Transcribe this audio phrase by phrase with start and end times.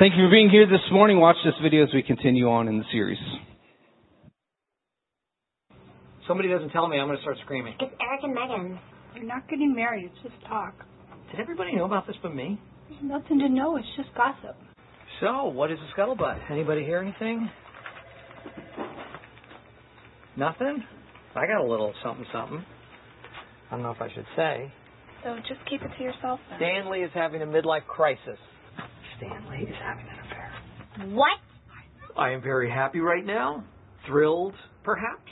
[0.00, 1.20] Thank you for being here this morning.
[1.20, 3.18] Watch this video as we continue on in the series.
[6.26, 7.74] Somebody doesn't tell me, I'm going to start screaming.
[7.78, 8.78] It's Eric and Megan.
[9.14, 10.06] You're not getting married.
[10.06, 10.72] It's just talk.
[11.30, 12.58] Did everybody know about this but me?
[12.88, 13.76] There's nothing to know.
[13.76, 14.56] It's just gossip.
[15.20, 16.50] So, what is the scuttlebutt?
[16.50, 17.50] Anybody hear anything?
[20.34, 20.82] Nothing?
[21.34, 22.64] I got a little something something.
[23.70, 24.72] I don't know if I should say.
[25.24, 26.40] So just keep it to yourself.
[26.48, 26.58] Then.
[26.58, 28.38] Stanley is having a midlife crisis.
[29.20, 31.14] Stanley is having an affair.
[31.14, 31.38] What?
[32.16, 33.64] I am very happy right now.
[34.06, 35.30] Thrilled, perhaps,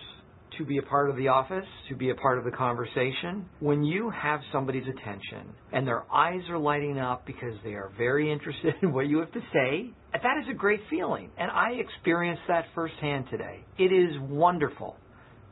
[0.59, 3.47] to be a part of the office, to be a part of the conversation.
[3.61, 8.31] When you have somebody's attention and their eyes are lighting up because they are very
[8.31, 11.31] interested in what you have to say, that is a great feeling.
[11.39, 13.61] And I experienced that firsthand today.
[13.79, 14.97] It is wonderful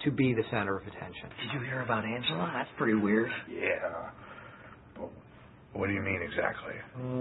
[0.05, 1.31] to be the center of attention.
[1.41, 2.53] Did you hear about Angela?
[2.55, 3.31] That's pretty weird.
[3.51, 4.11] Yeah.
[5.77, 6.73] What do you mean exactly?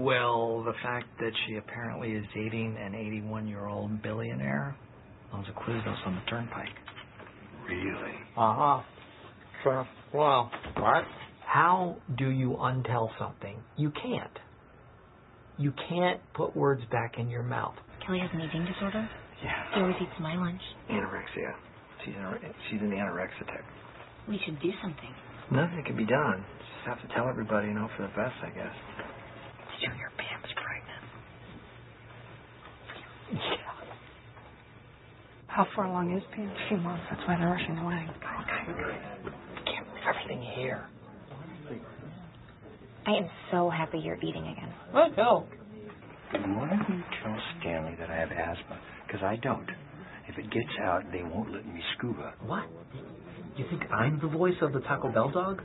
[0.02, 4.74] Well, the fact that she apparently is dating an 81 year old billionaire
[5.32, 6.68] owns a Quiznos on the turnpike.
[7.68, 8.14] Really?
[8.36, 8.82] Uh huh.
[9.62, 9.88] Sure.
[10.14, 11.04] Well, what?
[11.44, 13.56] How do you untell something?
[13.76, 14.38] You can't.
[15.58, 17.74] You can't put words back in your mouth.
[18.06, 19.08] Kelly has an eating disorder.
[19.44, 19.50] Yeah.
[19.74, 20.60] He always eats my lunch.
[20.90, 21.52] Anorexia.
[22.04, 23.64] She's in, she's in the anorexia type.
[24.28, 25.12] We should do something.
[25.50, 26.44] Nothing can be done.
[26.58, 28.74] Just have to tell everybody, and hope for the best, I guess.
[29.78, 31.04] Did you hear Pam's pregnant?
[33.32, 33.66] Yeah.
[35.46, 36.48] How far along is Pam?
[36.48, 37.04] A few months.
[37.10, 38.10] That's why they're rushing the wedding.
[39.64, 40.88] Can't believe everything here.
[43.06, 44.72] I am so happy you're eating again.
[44.90, 45.16] What?
[45.16, 45.46] No.
[46.32, 48.80] Why don't you tell Stanley that I have asthma?
[49.06, 49.70] Because I don't.
[50.28, 52.34] If it gets out, they won't let me scuba.
[52.44, 52.64] What?
[53.56, 55.62] You think I'm the voice of the Taco Bell dog?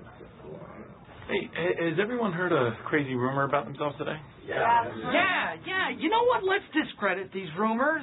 [1.27, 1.49] Hey,
[1.89, 4.17] has everyone heard a crazy rumor about themselves today?
[4.45, 4.55] Yeah.
[4.85, 5.89] Yeah, yeah.
[5.97, 6.43] You know what?
[6.43, 8.01] Let's discredit these rumors.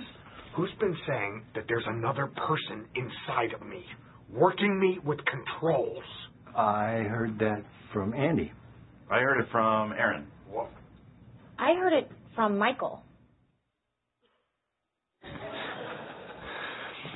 [0.57, 3.85] Who's been saying that there's another person inside of me,
[4.33, 6.03] working me with controls?
[6.57, 7.63] I heard that
[7.93, 8.53] from Andy.
[9.11, 10.27] I heard it from Aaron.
[10.51, 10.71] What?
[11.59, 13.03] I heard it from Michael.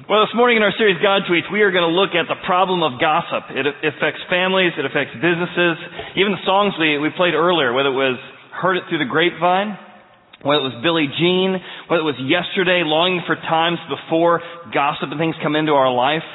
[0.02, 2.34] Well, this morning in our series God Tweets, we are going to look at the
[2.42, 3.54] problem of gossip.
[3.54, 5.78] It affects families, it affects businesses,
[6.18, 8.18] even the songs we, we played earlier, whether it was
[8.50, 9.78] Heard It Through the Grapevine,
[10.42, 11.54] whether it was Billie Jean,
[11.86, 14.42] whether it was yesterday, longing for times before
[14.74, 16.26] gossip and things come into our life.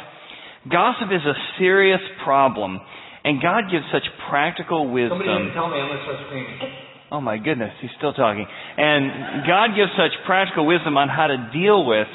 [0.72, 2.80] Gossip is a serious problem,
[3.28, 5.20] and God gives such practical wisdom.
[5.20, 6.88] Somebody tell me I'm going to start screaming.
[7.12, 8.48] Oh my goodness, he's still talking.
[8.48, 12.08] And God gives such practical wisdom on how to deal with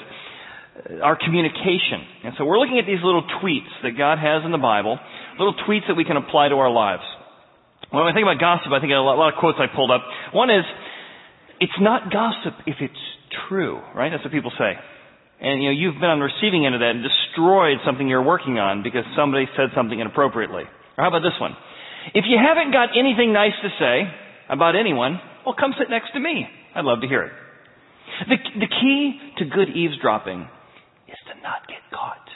[1.00, 2.04] our communication.
[2.24, 4.98] And so we're looking at these little tweets that God has in the Bible,
[5.38, 7.02] little tweets that we can apply to our lives.
[7.90, 10.00] When I think about gossip, I think of a lot of quotes I pulled up.
[10.32, 10.64] One is,
[11.60, 13.02] it's not gossip if it's
[13.48, 14.10] true, right?
[14.10, 14.76] That's what people say.
[15.42, 18.24] And you know, you've been on the receiving end of that and destroyed something you're
[18.24, 20.64] working on because somebody said something inappropriately.
[20.96, 21.52] Or how about this one?
[22.14, 24.06] If you haven't got anything nice to say
[24.48, 26.46] about anyone, well, come sit next to me.
[26.74, 27.32] I'd love to hear it.
[28.28, 30.46] The, the key to good eavesdropping
[31.42, 32.28] not get caught.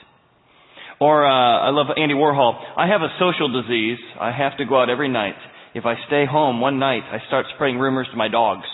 [1.00, 2.54] Or uh, I love Andy Warhol.
[2.76, 3.98] I have a social disease.
[4.18, 5.36] I have to go out every night.
[5.74, 8.64] If I stay home one night, I start spreading rumors to my dogs.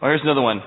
[0.00, 0.62] Or here's another one.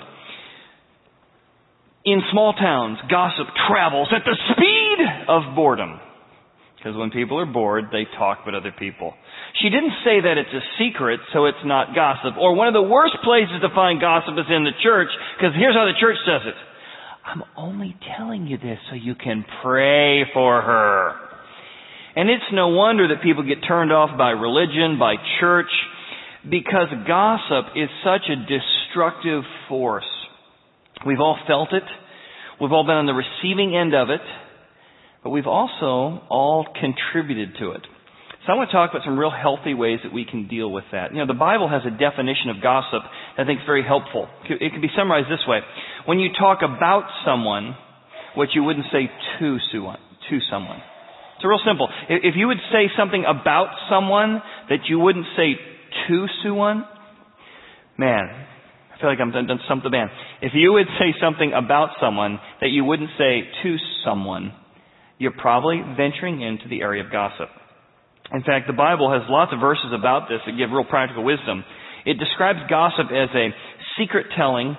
[2.06, 6.00] In small towns, gossip travels at the speed of boredom.
[6.75, 9.13] Because when people are bored, they talk about other people.
[9.63, 12.35] She didn't say that it's a secret, so it's not gossip.
[12.35, 15.07] Or one of the worst places to find gossip is in the church,
[15.40, 16.57] because here's how the church does it.
[17.25, 21.13] I'm only telling you this so you can pray for her.
[22.16, 25.72] And it's no wonder that people get turned off by religion, by church,
[26.50, 30.03] because gossip is such a destructive force.
[31.06, 31.84] We've all felt it.
[32.61, 34.22] We've all been on the receiving end of it.
[35.23, 37.81] But we've also all contributed to it.
[38.45, 40.84] So I want to talk about some real healthy ways that we can deal with
[40.91, 41.13] that.
[41.13, 43.01] You know, the Bible has a definition of gossip
[43.38, 44.28] I think is very helpful.
[44.50, 45.59] It can be summarized this way.
[46.06, 47.76] When you talk about someone,
[48.35, 49.09] what you wouldn't say
[49.40, 49.58] to
[50.30, 50.82] to someone.
[51.35, 51.90] It's real simple.
[52.09, 55.56] If you would say something about someone that you wouldn't say
[56.08, 56.85] to someone,
[57.97, 58.30] man,
[58.94, 60.09] I feel like I'm done, done stumped the.
[60.41, 64.53] If you would say something about someone that you wouldn't say to someone,
[65.18, 67.50] you're probably venturing into the area of gossip.
[68.32, 71.64] In fact, the Bible has lots of verses about this that give real practical wisdom.
[72.05, 73.50] It describes gossip as a
[73.97, 74.76] secret telling,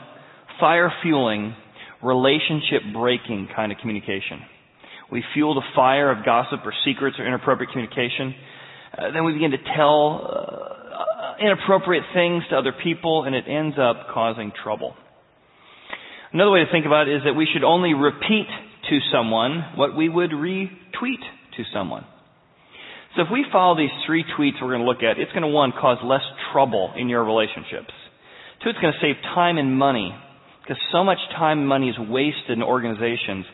[0.61, 1.55] fire fueling,
[2.03, 4.41] relationship breaking kind of communication.
[5.11, 8.35] We fuel the fire of gossip or secrets or inappropriate communication.
[8.97, 13.77] Uh, then we begin to tell uh, inappropriate things to other people, and it ends
[13.79, 14.95] up causing trouble.
[16.33, 18.47] Another way to think about it is that we should only repeat
[18.91, 21.23] to someone what we would retweet
[21.57, 22.05] to someone.
[23.17, 25.49] So if we follow these three tweets we're going to look at, it's going to
[25.49, 27.95] one, cause less trouble in your relationships.
[28.63, 30.15] Two, it's going to save time and money
[30.63, 33.47] because so much time and money is wasted in organizations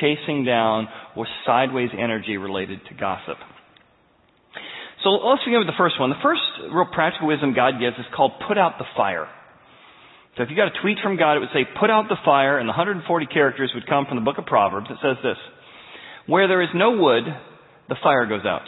[0.00, 3.38] chasing down with sideways energy related to gossip.
[5.02, 6.10] So let's begin with the first one.
[6.10, 9.28] The first real practical wisdom God gives is called put out the fire.
[10.36, 12.58] So if you got a tweet from God, it would say put out the fire,
[12.58, 14.88] and the 140 characters would come from the book of Proverbs.
[14.90, 15.38] It says this,
[16.26, 17.24] where there is no wood,
[17.88, 18.66] the fire goes out.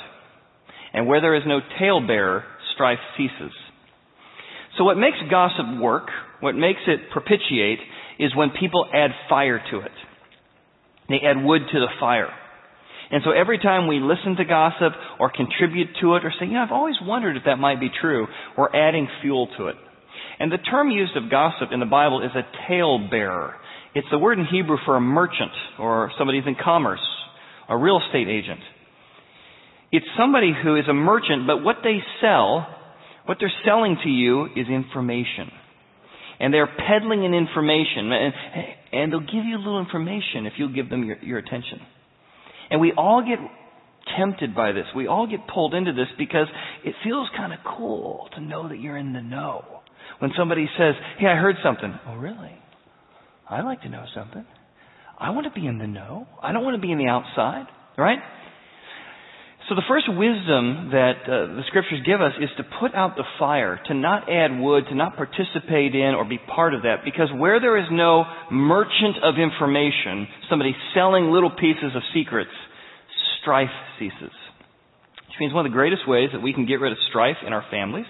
[0.99, 2.43] And where there is no talebearer,
[2.75, 3.53] strife ceases.
[4.77, 6.09] So what makes gossip work,
[6.41, 7.79] what makes it propitiate,
[8.19, 9.93] is when people add fire to it.
[11.09, 12.33] They add wood to the fire.
[13.13, 16.55] And so every time we listen to gossip or contribute to it or say, you
[16.55, 19.77] know, I've always wondered if that might be true, we're adding fuel to it.
[20.41, 23.55] And the term used of gossip in the Bible is a talebearer.
[23.95, 27.07] It's the word in Hebrew for a merchant or somebody who's in commerce,
[27.69, 28.59] a real estate agent.
[29.91, 32.67] It's somebody who is a merchant, but what they sell,
[33.27, 35.51] what they're selling to you is information.
[36.41, 38.35] And they're peddling an information, and,
[38.93, 41.81] and they'll give you a little information if you'll give them your, your attention.
[42.71, 43.39] And we all get
[44.17, 44.85] tempted by this.
[44.95, 46.47] We all get pulled into this because
[46.85, 49.65] it feels kind of cool to know that you're in the know.
[50.19, 51.95] When somebody says, Hey, I heard something.
[52.07, 52.55] Oh, really?
[53.49, 54.45] I'd like to know something.
[55.19, 56.27] I want to be in the know.
[56.43, 58.19] I don't want to be in the outside, right?
[59.69, 63.25] So the first wisdom that uh, the scriptures give us is to put out the
[63.39, 67.05] fire, to not add wood, to not participate in or be part of that.
[67.05, 72.51] Because where there is no merchant of information, somebody selling little pieces of secrets,
[73.43, 73.69] strife
[73.99, 74.33] ceases.
[75.29, 77.53] Which means one of the greatest ways that we can get rid of strife in
[77.53, 78.09] our families,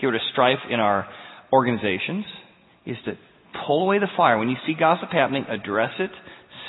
[0.00, 1.06] get rid of strife in our
[1.52, 2.24] organizations,
[2.86, 3.18] is to
[3.66, 4.38] pull away the fire.
[4.38, 6.10] When you see gossip happening, address it,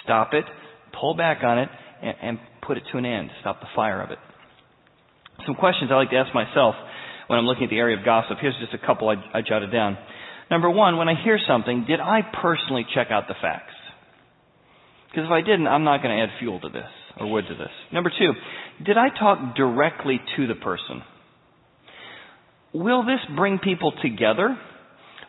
[0.04, 0.44] stop it,
[1.00, 1.70] pull back on it,
[2.02, 4.20] and, and put it to an end, stop the fire of it.
[5.46, 6.76] Some questions I like to ask myself
[7.28, 8.38] when I'm looking at the area of gossip.
[8.42, 9.98] Here's just a couple I, I jotted down.
[10.52, 13.74] Number one, when I hear something, did I personally check out the facts?
[15.10, 17.56] Because if I didn't, I'm not going to add fuel to this or wood to
[17.56, 17.72] this.
[17.92, 18.34] Number two,
[18.84, 21.02] did I talk directly to the person?
[22.74, 24.58] Will this bring people together?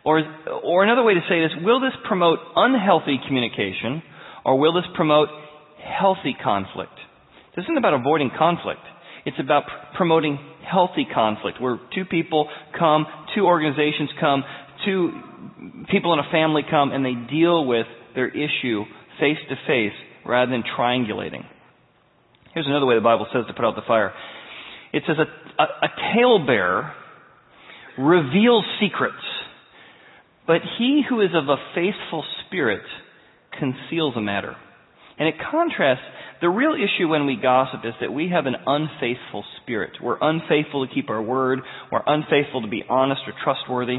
[0.05, 0.23] Or,
[0.65, 4.03] or another way to say this, will this promote unhealthy communication
[4.45, 5.29] or will this promote
[5.83, 6.93] healthy conflict?
[7.57, 8.81] This isn't about avoiding conflict.
[9.27, 9.65] It's about
[9.97, 10.39] promoting
[10.71, 12.49] healthy conflict where two people
[12.79, 14.45] come, two organizations come,
[14.85, 15.11] two
[15.91, 18.85] people in a family come and they deal with their issue
[19.19, 21.45] face to face rather than triangulating.
[22.55, 24.13] Here's another way the Bible says to put out the fire.
[24.93, 26.93] It says a, a, a talebearer
[27.99, 29.15] reveals secrets,
[30.47, 32.83] but he who is of a faithful spirit
[33.59, 34.57] conceals a matter.
[35.21, 36.03] And it contrasts
[36.41, 39.93] the real issue when we gossip is that we have an unfaithful spirit.
[40.03, 41.61] We're unfaithful to keep our word.
[41.93, 43.99] We're unfaithful to be honest or trustworthy.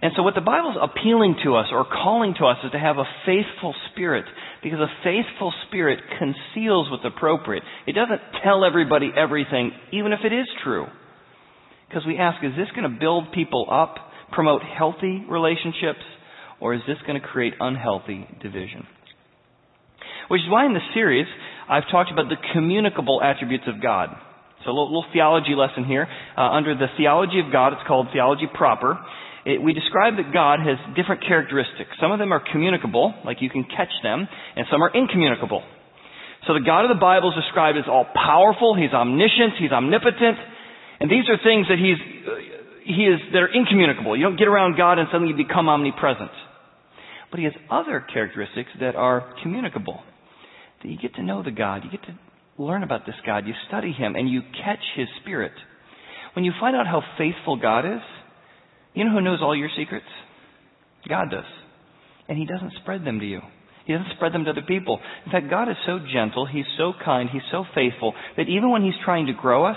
[0.00, 2.98] And so what the Bible's appealing to us or calling to us is to have
[2.98, 4.26] a faithful spirit
[4.62, 7.64] because a faithful spirit conceals what's appropriate.
[7.86, 10.86] It doesn't tell everybody everything, even if it is true.
[11.88, 13.96] Because we ask, is this going to build people up,
[14.30, 16.04] promote healthy relationships,
[16.60, 18.86] or is this going to create unhealthy division?
[20.28, 21.26] Which is why in this series,
[21.68, 24.10] I've talked about the communicable attributes of God.
[24.64, 26.08] So a little, little theology lesson here.
[26.36, 28.98] Uh, under the theology of God, it's called theology proper.
[29.44, 31.92] It, we describe that God has different characteristics.
[32.00, 34.26] Some of them are communicable, like you can catch them,
[34.56, 35.62] and some are incommunicable.
[36.46, 40.36] So the God of the Bible is described as all powerful, He's omniscient, He's omnipotent,
[41.00, 42.32] and these are things that He's, uh,
[42.84, 44.16] He is, that are incommunicable.
[44.16, 46.32] You don't get around God and suddenly you become omnipresent.
[47.30, 50.00] But He has other characteristics that are communicable
[50.84, 51.82] that you get to know the God.
[51.82, 52.14] You get to
[52.62, 53.46] learn about this God.
[53.46, 55.52] You study Him and you catch His Spirit.
[56.34, 58.02] When you find out how faithful God is,
[58.92, 60.06] you know who knows all your secrets?
[61.08, 61.44] God does.
[62.28, 63.40] And He doesn't spread them to you.
[63.86, 65.00] He doesn't spread them to other people.
[65.26, 68.82] In fact, God is so gentle, He's so kind, He's so faithful, that even when
[68.82, 69.76] He's trying to grow us,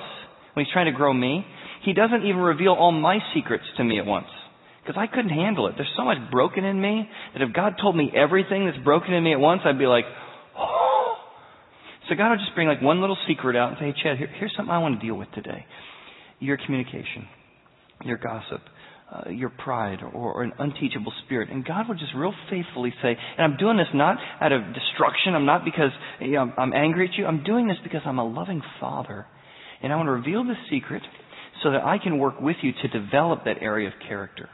[0.54, 1.46] when He's trying to grow me,
[1.84, 4.28] He doesn't even reveal all my secrets to me at once.
[4.84, 5.74] Because I couldn't handle it.
[5.76, 9.24] There's so much broken in me that if God told me everything that's broken in
[9.24, 10.06] me at once, I'd be like,
[12.10, 14.30] so God will just bring like one little secret out and say, hey, Chad, here,
[14.40, 15.66] here's something I want to deal with today.
[16.40, 17.28] Your communication,
[18.06, 18.62] your gossip,
[19.12, 21.50] uh, your pride, or, or, an unteachable spirit.
[21.50, 25.34] And God will just real faithfully say, and I'm doing this not out of destruction.
[25.34, 27.26] I'm not because you know, I'm angry at you.
[27.26, 29.26] I'm doing this because I'm a loving father.
[29.82, 31.04] And I want to reveal this secret
[31.64, 34.50] so that I can work with you to develop that area of character.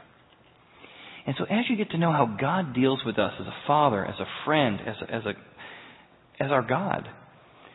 [1.26, 4.04] And so as you get to know how God deals with us as a father,
[4.04, 7.08] as a friend, as a, as a, as our God,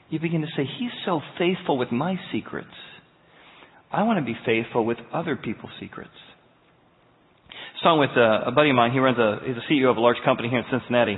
[0.09, 2.67] you begin to say, He's so faithful with my secrets.
[3.91, 6.13] I want to be faithful with other people's secrets.
[7.81, 8.91] Song with a, a buddy of mine.
[8.91, 11.17] He runs a, he's a CEO of a large company here in Cincinnati.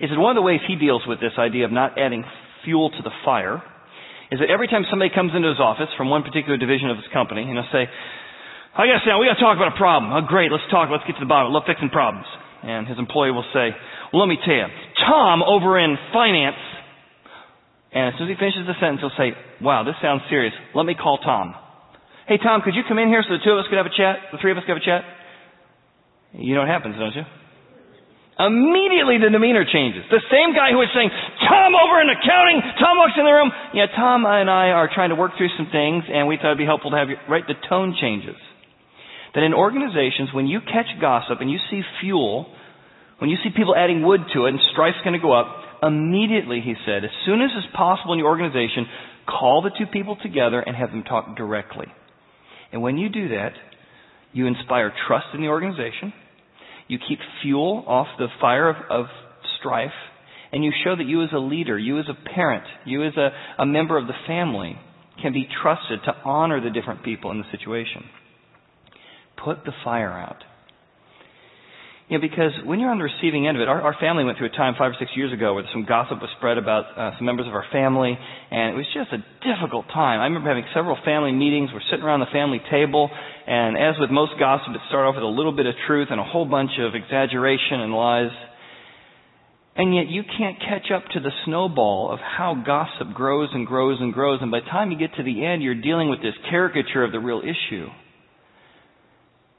[0.00, 2.24] He said one of the ways he deals with this idea of not adding
[2.64, 3.62] fuel to the fire
[4.30, 7.06] is that every time somebody comes into his office from one particular division of his
[7.12, 7.88] company, and he'll say,
[8.76, 10.12] I gotta say, we gotta talk about a problem.
[10.12, 11.52] Oh, great, let's talk, let's get to the bottom.
[11.52, 12.26] Love fixing problems.
[12.62, 13.72] And his employee will say,
[14.12, 14.68] well, let me tell you,
[15.06, 16.60] Tom over in finance,
[17.92, 19.32] and as soon as he finishes the sentence, he'll say,
[19.64, 20.52] wow, this sounds serious.
[20.74, 21.54] Let me call Tom.
[22.28, 23.96] Hey, Tom, could you come in here so the two of us could have a
[23.96, 24.28] chat?
[24.32, 25.02] The three of us could have a chat?
[26.36, 27.24] You know what happens, don't you?
[28.38, 30.06] Immediately the demeanor changes.
[30.12, 31.10] The same guy who was saying,
[31.42, 33.50] Tom over in accounting, Tom walks in the room.
[33.74, 36.62] Yeah, Tom and I are trying to work through some things and we thought it'd
[36.62, 37.42] be helpful to have you, right?
[37.42, 38.38] The tone changes
[39.34, 42.46] that in organizations, when you catch gossip and you see fuel,
[43.18, 45.48] when you see people adding wood to it and strife's going to go up,
[45.82, 48.86] immediately, he said, as soon as is possible in your organization,
[49.26, 51.86] call the two people together and have them talk directly.
[52.72, 53.52] And when you do that,
[54.32, 56.12] you inspire trust in the organization,
[56.86, 59.06] you keep fuel off the fire of, of
[59.58, 59.90] strife,
[60.52, 63.30] and you show that you as a leader, you as a parent, you as a,
[63.62, 64.78] a member of the family
[65.20, 68.04] can be trusted to honor the different people in the situation.
[69.42, 70.42] Put the fire out.
[72.08, 74.38] You know, because when you're on the receiving end of it, our, our family went
[74.38, 77.12] through a time five or six years ago where some gossip was spread about uh,
[77.18, 80.16] some members of our family, and it was just a difficult time.
[80.18, 81.68] I remember having several family meetings.
[81.68, 85.24] We're sitting around the family table, and as with most gossip, it started off with
[85.24, 88.32] a little bit of truth and a whole bunch of exaggeration and lies.
[89.76, 94.00] And yet you can't catch up to the snowball of how gossip grows and grows
[94.00, 96.34] and grows, and by the time you get to the end, you're dealing with this
[96.48, 97.86] caricature of the real issue.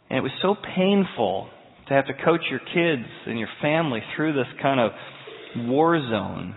[0.10, 1.50] And it was so painful
[1.90, 4.92] to have to coach your kids and your family through this kind of
[5.68, 6.56] war zone.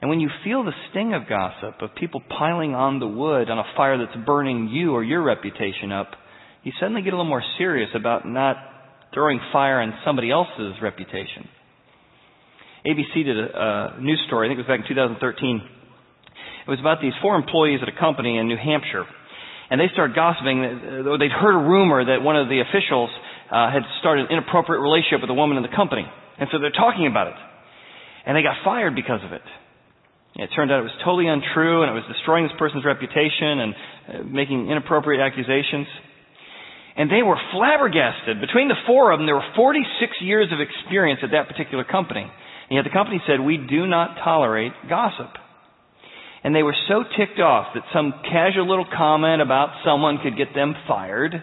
[0.00, 3.58] And when you feel the sting of gossip, of people piling on the wood on
[3.58, 6.12] a fire that's burning you or your reputation up,
[6.62, 8.56] you suddenly get a little more serious about not
[9.12, 11.48] throwing fire on somebody else's reputation.
[12.86, 15.62] ABC did a, a news story, I think it was back in 2013.
[16.66, 19.04] It was about these four employees at a company in New Hampshire
[19.70, 20.62] and they started gossiping.
[20.62, 23.10] Uh, they'd heard a rumor that one of the officials
[23.50, 26.04] uh, had started an inappropriate relationship with a woman in the company,
[26.38, 27.38] and so they're talking about it.
[28.26, 29.44] And they got fired because of it.
[30.36, 33.70] It turned out it was totally untrue, and it was destroying this person's reputation and
[33.74, 35.86] uh, making inappropriate accusations.
[36.96, 38.40] And they were flabbergasted.
[38.40, 39.86] Between the four of them, there were 46
[40.22, 42.22] years of experience at that particular company.
[42.22, 45.30] And yet the company said, we do not tolerate gossip.
[46.42, 50.54] And they were so ticked off that some casual little comment about someone could get
[50.54, 51.34] them fired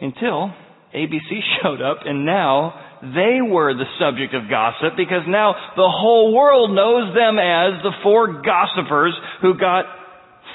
[0.00, 0.52] until
[0.94, 6.34] ABC showed up and now they were the subject of gossip because now the whole
[6.34, 9.86] world knows them as the four gossipers who got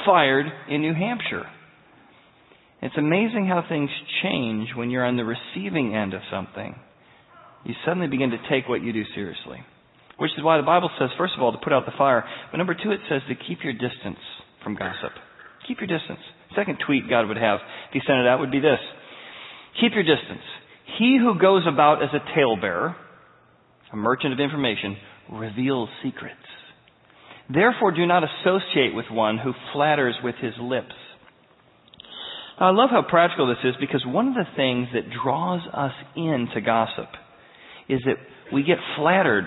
[0.06, 1.46] fired in New Hampshire.
[2.82, 3.90] It's amazing how things
[4.22, 6.76] change when you're on the receiving end of something.
[7.64, 9.58] You suddenly begin to take what you do seriously.
[10.18, 12.24] Which is why the Bible says, first of all, to put out the fire.
[12.52, 14.22] But number two, it says to keep your distance
[14.64, 15.12] from gossip.
[15.68, 16.22] Keep your distance.
[16.56, 18.80] Second tweet God would have if he sent it out would be this.
[19.82, 20.44] Keep your distance.
[20.98, 22.96] He who goes about as a talebearer,
[23.92, 24.98] a merchant of information,
[25.32, 26.36] reveals secrets.
[27.54, 30.94] Therefore do not associate with one who flatters with his lips.
[32.58, 36.62] I love how practical this is because one of the things that draws us into
[36.62, 37.10] gossip
[37.90, 38.16] is that
[38.54, 39.46] we get flattered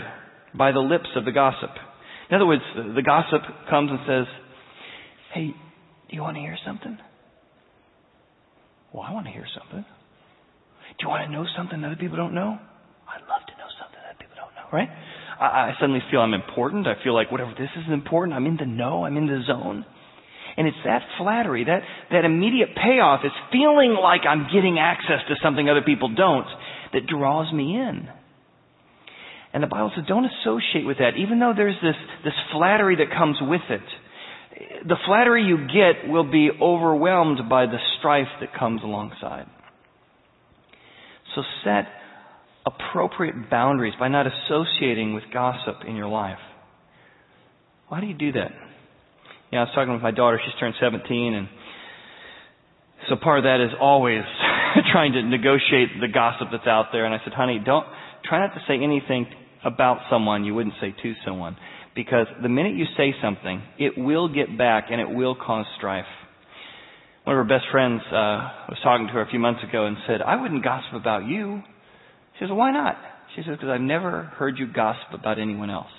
[0.54, 1.70] by the lips of the gossip.
[2.28, 4.26] In other words, the gossip comes and says,
[5.32, 5.54] Hey,
[6.10, 6.98] do you want to hear something?
[8.92, 9.84] Well, I want to hear something.
[10.98, 12.58] Do you want to know something other people don't know?
[13.06, 14.90] I'd love to know something other people don't know, right?
[15.38, 16.86] I, I suddenly feel I'm important.
[16.86, 18.34] I feel like whatever this is important.
[18.34, 19.04] I'm in the know.
[19.04, 19.86] I'm in the zone.
[20.56, 25.36] And it's that flattery, that, that immediate payoff is feeling like I'm getting access to
[25.40, 26.48] something other people don't
[26.92, 28.08] that draws me in.
[29.54, 33.16] And the Bible says don't associate with that, even though there's this, this flattery that
[33.16, 33.86] comes with it.
[34.84, 39.46] The flattery you get will be overwhelmed by the strife that comes alongside.
[41.38, 41.86] So set
[42.66, 46.40] appropriate boundaries by not associating with gossip in your life.
[47.86, 48.50] Why do you do that?
[49.52, 50.40] Yeah, I was talking with my daughter.
[50.44, 51.48] She's turned 17, and
[53.08, 54.22] so part of that is always
[54.92, 57.04] trying to negotiate the gossip that's out there.
[57.04, 57.86] And I said, honey, don't
[58.24, 59.26] try not to say anything
[59.64, 61.56] about someone you wouldn't say to someone.
[61.94, 66.04] Because the minute you say something, it will get back and it will cause strife.
[67.28, 69.98] One of her best friends uh, was talking to her a few months ago and
[70.06, 71.60] said, I wouldn't gossip about you.
[72.32, 72.96] She says, why not?
[73.36, 75.92] She says, because I've never heard you gossip about anyone else.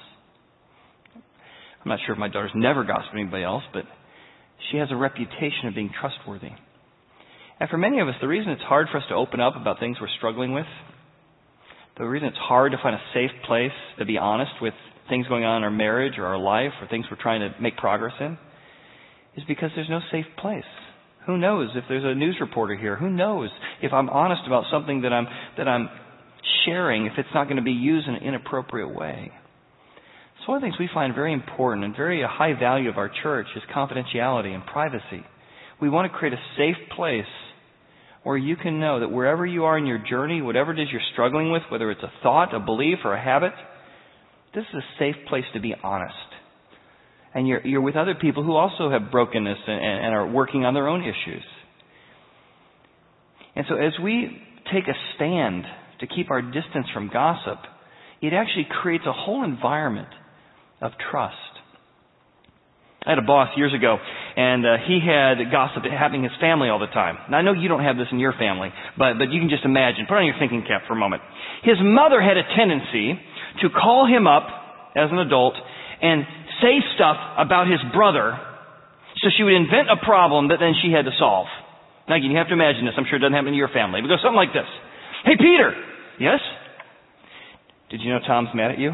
[1.13, 3.83] I'm not sure if my daughter's never gossiped anybody else, but
[4.71, 6.49] she has a reputation of being trustworthy.
[7.59, 9.79] And for many of us, the reason it's hard for us to open up about
[9.79, 10.65] things we're struggling with,
[11.99, 14.73] the reason it's hard to find a safe place to be honest with
[15.09, 17.77] things going on in our marriage or our life or things we're trying to make
[17.77, 18.35] progress in,
[19.37, 20.63] is because there's no safe place.
[21.29, 22.95] Who knows if there's a news reporter here?
[22.95, 23.51] Who knows
[23.83, 25.27] if I'm honest about something that I'm
[25.59, 25.87] that I'm
[26.65, 29.31] sharing if it's not going to be used in an inappropriate way?
[30.39, 32.97] So one of the things we find very important and very a high value of
[32.97, 35.23] our church is confidentiality and privacy.
[35.79, 37.29] We want to create a safe place
[38.23, 40.99] where you can know that wherever you are in your journey, whatever it is you're
[41.13, 43.53] struggling with, whether it's a thought, a belief, or a habit,
[44.55, 46.15] this is a safe place to be honest.
[47.33, 50.73] And you're, you're with other people who also have brokenness and, and are working on
[50.73, 51.43] their own issues.
[53.55, 54.41] And so as we
[54.73, 55.63] take a stand
[55.99, 57.59] to keep our distance from gossip,
[58.21, 60.09] it actually creates a whole environment
[60.81, 61.35] of trust.
[63.05, 63.97] I had a boss years ago,
[64.35, 67.17] and uh, he had gossip happening in his family all the time.
[67.31, 69.63] Now I know you don't have this in your family, but but you can just
[69.63, 70.05] imagine.
[70.07, 71.23] Put on your thinking cap for a moment.
[71.63, 73.15] His mother had a tendency
[73.63, 74.47] to call him up
[74.95, 75.55] as an adult
[76.01, 76.23] and
[76.61, 78.37] say stuff about his brother,
[79.23, 81.47] so she would invent a problem that then she had to solve.
[82.07, 82.93] Now again, you have to imagine this.
[82.97, 84.01] I'm sure it doesn't happen in your family.
[84.01, 84.67] But It goes something like this:
[85.25, 85.73] Hey, Peter.
[86.19, 86.39] Yes.
[87.89, 88.93] Did you know Tom's mad at you?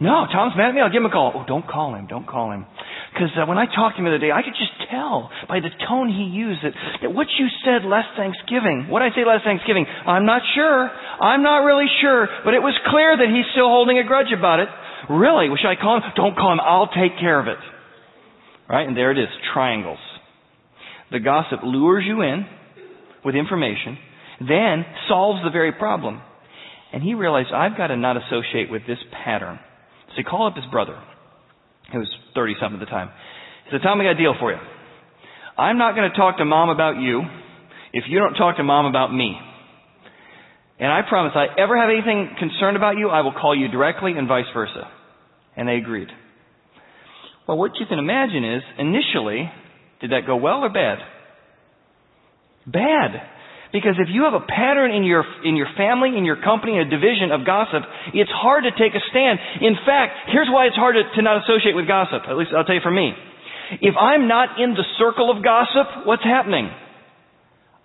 [0.00, 0.80] No, Tom's mad at me.
[0.80, 1.32] I'll give him a call.
[1.34, 2.06] Oh, don't call him.
[2.10, 2.66] Don't call him.
[3.12, 5.60] Because uh, when I talked to him the other day, I could just tell by
[5.60, 6.72] the tone he used that,
[7.04, 10.88] that what you said last Thanksgiving, what I say last Thanksgiving, I'm not sure.
[11.20, 12.26] I'm not really sure.
[12.44, 14.68] But it was clear that he's still holding a grudge about it.
[15.10, 15.48] Really?
[15.48, 16.02] Well, should I call him?
[16.16, 16.60] Don't call him.
[16.60, 17.58] I'll take care of it.
[18.68, 18.86] Right?
[18.86, 19.28] And there it is.
[19.52, 19.98] Triangles.
[21.10, 22.46] The gossip lures you in
[23.24, 23.98] with information,
[24.40, 26.22] then solves the very problem.
[26.92, 29.58] And he realized, I've got to not associate with this pattern.
[30.08, 30.98] So he called up his brother,
[31.92, 33.10] who was 30 something at the time.
[33.64, 34.58] He said, Tom, I got a deal for you.
[35.56, 37.22] I'm not going to talk to mom about you
[37.92, 39.38] if you don't talk to mom about me.
[40.82, 44.18] And I promise, I ever have anything concerned about you, I will call you directly
[44.18, 44.90] and vice versa.
[45.54, 46.08] And they agreed.
[47.46, 49.46] Well, what you can imagine is, initially,
[50.00, 50.98] did that go well or bad?
[52.66, 53.14] Bad.
[53.70, 56.84] Because if you have a pattern in your, in your family, in your company, a
[56.84, 59.38] division of gossip, it's hard to take a stand.
[59.62, 62.26] In fact, here's why it's hard to, to not associate with gossip.
[62.26, 63.14] At least I'll tell you for me.
[63.80, 66.74] If I'm not in the circle of gossip, what's happening?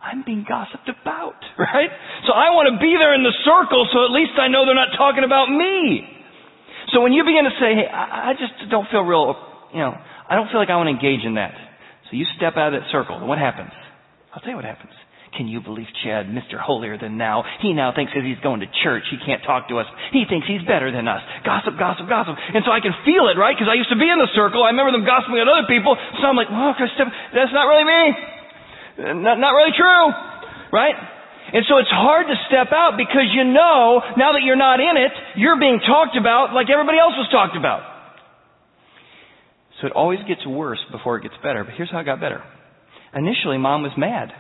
[0.02, 1.90] I'm being gossiped about, right?
[2.26, 4.78] So I want to be there in the circle so at least I know they're
[4.78, 6.06] not talking about me.
[6.94, 9.36] So when you begin to say, hey, I, just don't feel real,
[9.76, 11.52] you know, I don't feel like I want to engage in that.
[12.08, 13.76] So you step out of that circle, what happens?
[14.32, 14.96] I'll tell you what happens.
[15.36, 16.56] Can you believe Chad, Mr.
[16.56, 17.44] Holier than now?
[17.60, 19.04] He now thinks that he's going to church.
[19.12, 19.86] He can't talk to us.
[20.16, 21.20] He thinks he's better than us.
[21.44, 22.40] Gossip, gossip, gossip.
[22.40, 23.52] And so I can feel it, right?
[23.52, 24.64] Because I used to be in the circle.
[24.64, 26.00] I remember them gossiping at other people.
[26.18, 28.37] So I'm like, well, that's not really me.
[28.98, 30.06] Not, not really true.
[30.74, 30.96] Right?
[31.54, 34.98] And so it's hard to step out because you know, now that you're not in
[34.98, 37.98] it, you're being talked about like everybody else was talked about.
[39.80, 41.64] So it always gets worse before it gets better.
[41.64, 42.44] But here's how it got better.
[43.14, 44.34] Initially, mom was mad.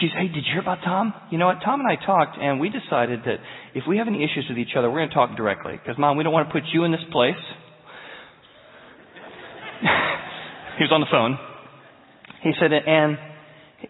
[0.00, 1.12] She's, hey, did you hear about Tom?
[1.30, 1.58] You know what?
[1.64, 3.38] Tom and I talked, and we decided that
[3.74, 5.72] if we have any issues with each other, we're going to talk directly.
[5.72, 7.40] Because, Mom, we don't want to put you in this place.
[10.78, 11.38] he was on the phone.
[12.42, 13.18] He said, and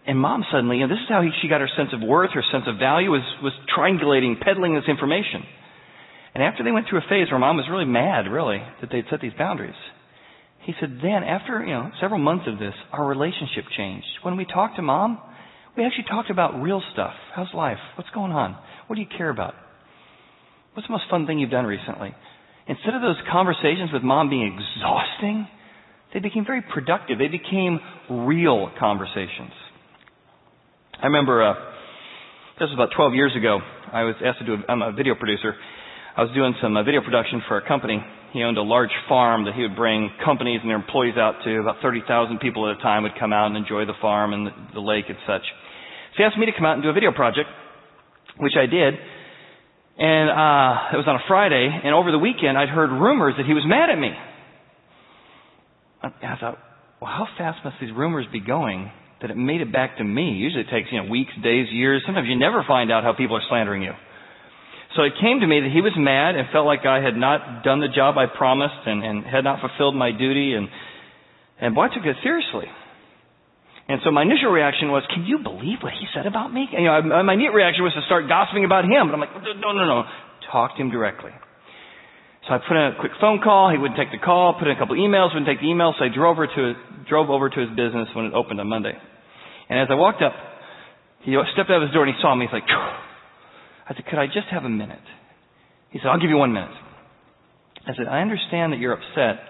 [0.05, 2.31] and Mom suddenly, you know, this is how he, she got her sense of worth,
[2.33, 5.41] her sense of value, was was triangulating, peddling this information.
[6.33, 9.05] And after they went through a phase where Mom was really mad, really, that they'd
[9.09, 9.77] set these boundaries.
[10.61, 14.05] He said, then after you know several months of this, our relationship changed.
[14.21, 15.19] When we talked to Mom,
[15.75, 17.13] we actually talked about real stuff.
[17.33, 17.79] How's life?
[17.95, 18.57] What's going on?
[18.87, 19.55] What do you care about?
[20.73, 22.13] What's the most fun thing you've done recently?
[22.67, 25.47] Instead of those conversations with mom being exhausting,
[26.13, 27.17] they became very productive.
[27.17, 29.51] They became real conversations.
[31.01, 31.53] I remember, uh,
[32.59, 33.59] this was about 12 years ago.
[33.93, 35.55] I was asked to do, a, I'm a video producer.
[36.17, 38.03] I was doing some uh, video production for a company.
[38.33, 41.59] He owned a large farm that he would bring companies and their employees out to.
[41.63, 44.51] About 30,000 people at a time would come out and enjoy the farm and the,
[44.75, 45.47] the lake and such.
[46.11, 47.47] So he asked me to come out and do a video project,
[48.35, 48.91] which I did.
[49.95, 53.47] And uh, it was on a Friday, and over the weekend I'd heard rumors that
[53.47, 54.11] he was mad at me.
[56.03, 56.59] I thought,
[56.99, 60.31] well, how fast must these rumors be going that it made it back to me?
[60.31, 62.03] Usually it takes, you know, weeks, days, years.
[62.05, 63.93] Sometimes you never find out how people are slandering you.
[64.95, 67.63] So it came to me that he was mad and felt like I had not
[67.63, 70.67] done the job I promised and, and had not fulfilled my duty and
[71.59, 72.65] and boy, I took it seriously.
[73.89, 76.69] And so my initial reaction was, can you believe what he said about me?
[76.71, 79.09] And, you know, my immediate reaction was to start gossiping about him.
[79.09, 80.03] But I'm like, no, no, no.
[80.51, 81.31] Talk to him directly.
[82.49, 83.69] So I put in a quick phone call.
[83.69, 84.57] He wouldn't take the call.
[84.57, 85.29] Put in a couple emails.
[85.37, 85.93] Wouldn't take the email.
[85.93, 86.73] So I drove over to
[87.07, 88.97] drove over to his business when it opened on Monday.
[89.69, 90.33] And as I walked up,
[91.21, 92.49] he stepped out of his door and he saw me.
[92.49, 93.09] He's like, Phew.
[93.89, 95.01] I said, could I just have a minute?
[95.89, 96.73] He said, I'll give you one minute.
[97.85, 99.41] I said, I understand that you're upset.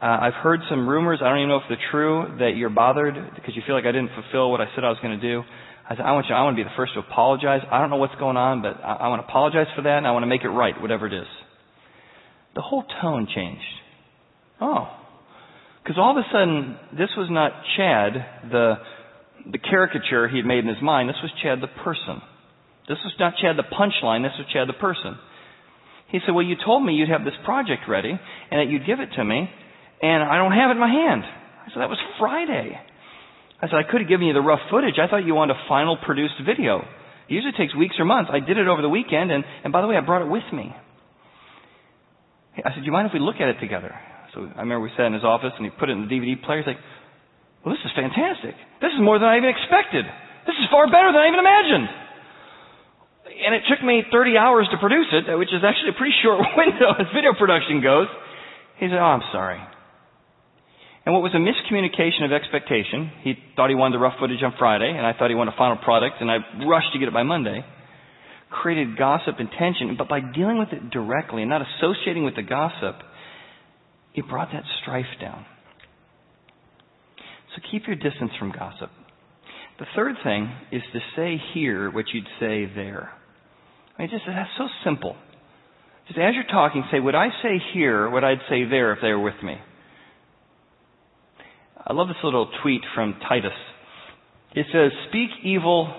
[0.00, 1.20] Uh, I've heard some rumors.
[1.22, 3.92] I don't even know if they're true that you're bothered because you feel like I
[3.92, 5.42] didn't fulfill what I said I was going to do.
[5.88, 6.34] I said, I want you.
[6.34, 7.60] I want to be the first to apologize.
[7.70, 10.06] I don't know what's going on, but I, I want to apologize for that, and
[10.06, 11.26] I want to make it right, whatever it is.
[12.54, 13.62] The whole tone changed.
[14.60, 14.88] Oh,
[15.82, 18.74] because all of a sudden, this was not Chad, the
[19.50, 21.08] the caricature he had made in his mind.
[21.08, 22.20] This was Chad, the person.
[22.88, 24.22] This was not Chad, the punchline.
[24.22, 25.16] This was Chad, the person.
[26.08, 29.00] He said, "Well, you told me you'd have this project ready, and that you'd give
[29.00, 29.48] it to me,
[30.02, 32.80] and I don't have it in my hand." I said, "That was Friday."
[33.60, 34.98] I said, "I could have given you the rough footage.
[34.98, 36.80] I thought you wanted a final produced video.
[37.28, 38.30] It usually takes weeks or months.
[38.32, 40.50] I did it over the weekend, and and by the way, I brought it with
[40.52, 40.74] me."
[42.64, 43.94] I said, "Do you mind if we look at it together?"
[44.34, 46.36] So I remember we sat in his office and he put it in the DVD
[46.42, 46.60] player.
[46.60, 46.82] He's like,
[47.64, 48.54] well, this is fantastic.
[48.80, 50.04] This is more than I even expected.
[50.46, 51.88] This is far better than I even imagined.
[53.28, 56.42] And it took me 30 hours to produce it, which is actually a pretty short
[56.56, 58.08] window as video production goes.
[58.78, 59.60] He said, oh, I'm sorry.
[61.06, 64.52] And what was a miscommunication of expectation, he thought he wanted the rough footage on
[64.58, 67.14] Friday, and I thought he wanted a final product, and I rushed to get it
[67.14, 67.64] by Monday,
[68.50, 69.94] created gossip and tension.
[69.96, 72.96] But by dealing with it directly and not associating with the gossip,
[74.14, 75.44] it brought that strife down.
[77.54, 78.90] So keep your distance from gossip.
[79.78, 83.10] The third thing is to say here what you'd say there.
[83.96, 85.16] I mean, just that's so simple.
[86.08, 89.08] Just as you're talking, say, would I say here what I'd say there if they
[89.08, 89.56] were with me?
[91.86, 93.52] I love this little tweet from Titus.
[94.54, 95.94] It says, Speak evil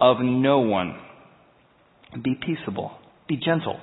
[0.00, 0.96] of no one.
[2.22, 2.92] Be peaceable.
[3.28, 3.78] Be gentle.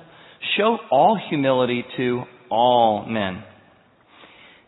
[0.56, 3.42] Show all humility to all men.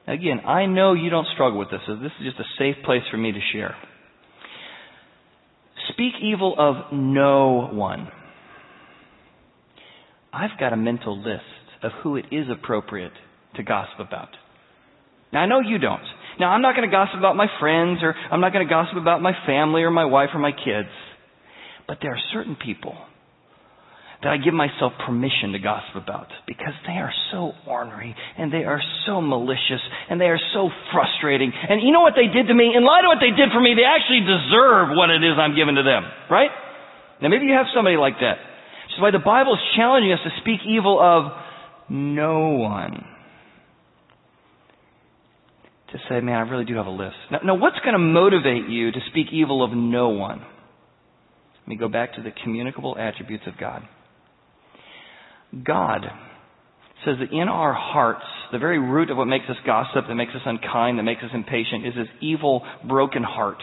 [0.06, 3.02] Again, I know you don't struggle with this, so this is just a safe place
[3.10, 3.74] for me to share.
[5.92, 8.08] Speak evil of no one.
[10.32, 11.42] I've got a mental list
[11.82, 13.12] of who it is appropriate
[13.56, 14.30] to gossip about.
[15.32, 16.02] Now, I know you don't.
[16.38, 18.96] Now, I'm not going to gossip about my friends, or I'm not going to gossip
[18.96, 20.88] about my family, or my wife, or my kids.
[21.86, 22.94] But there are certain people
[24.24, 28.64] that I give myself permission to gossip about because they are so ornery and they
[28.64, 31.52] are so malicious and they are so frustrating.
[31.52, 32.72] And you know what they did to me?
[32.74, 35.54] In light of what they did for me, they actually deserve what it is I'm
[35.54, 36.48] giving to them, right?
[37.20, 38.40] Now maybe you have somebody like that.
[38.88, 41.30] Which why the Bible is challenging us to speak evil of
[41.90, 43.04] no one.
[45.92, 47.16] To say, man, I really do have a list.
[47.30, 50.40] Now, now what's going to motivate you to speak evil of no one?
[50.40, 53.82] Let me go back to the communicable attributes of God.
[55.62, 56.06] God
[57.04, 60.32] says that in our hearts, the very root of what makes us gossip, that makes
[60.34, 63.58] us unkind, that makes us impatient, is this evil, broken heart.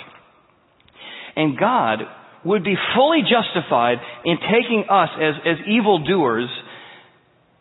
[1.35, 1.99] And God
[2.45, 6.49] would be fully justified in taking us as, as evil doers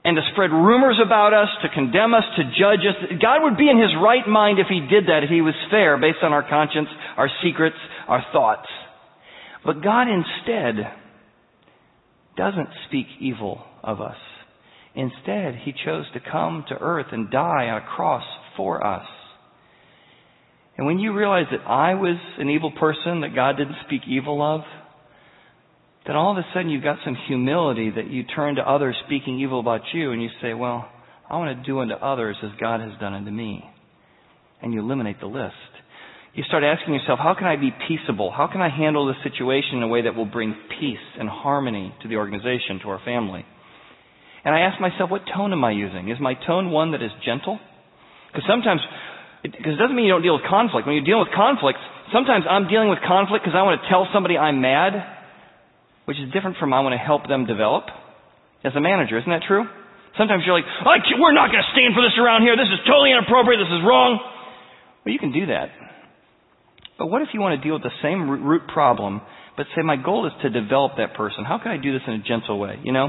[0.05, 2.97] and to spread rumors about us, to condemn us, to judge us.
[3.21, 5.99] God would be in his right mind if he did that, if he was fair
[5.99, 7.77] based on our conscience, our secrets,
[8.09, 8.69] our thoughts.
[9.65, 10.91] But God instead
[12.37, 14.17] doesn't speak evil of us.
[14.95, 18.25] Instead, he chose to come to earth and die on a cross
[18.57, 19.07] for us.
[20.77, 24.43] And when you realize that I was an evil person that God didn't speak evil
[24.43, 24.63] of,
[26.07, 29.39] then all of a sudden you've got some humility that you turn to others speaking
[29.39, 30.89] evil about you and you say, well,
[31.29, 33.63] I want to do unto others as God has done unto me.
[34.63, 35.55] And you eliminate the list.
[36.35, 38.31] You start asking yourself, how can I be peaceable?
[38.31, 41.95] How can I handle this situation in a way that will bring peace and harmony
[42.03, 43.45] to the organization, to our family?
[44.45, 46.09] And I ask myself, what tone am I using?
[46.09, 47.61] Is my tone one that is gentle?
[48.33, 48.81] Because sometimes,
[49.43, 50.87] because it, it doesn't mean you don't deal with conflict.
[50.87, 51.79] When you're dealing with conflict,
[52.13, 54.97] sometimes I'm dealing with conflict because I want to tell somebody I'm mad,
[56.09, 57.85] which is different from I want to help them develop.
[58.65, 59.65] As a manager, isn't that true?
[60.21, 62.57] Sometimes you're like, we're not going to stand for this around here.
[62.57, 63.57] This is totally inappropriate.
[63.57, 64.21] This is wrong.
[65.05, 65.73] Well, you can do that.
[66.99, 69.23] But what if you want to deal with the same root problem,
[69.57, 71.49] but say my goal is to develop that person?
[71.49, 72.77] How can I do this in a gentle way?
[72.85, 73.09] You know,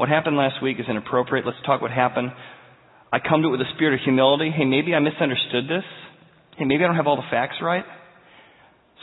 [0.00, 1.44] what happened last week is inappropriate.
[1.44, 2.32] Let's talk what happened.
[3.12, 4.50] I come to it with a spirit of humility.
[4.50, 5.84] Hey, maybe I misunderstood this.
[6.56, 7.84] Hey, maybe I don't have all the facts right.